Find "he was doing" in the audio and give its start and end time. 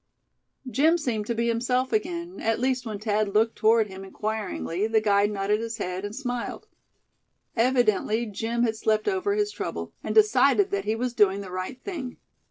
10.85-11.41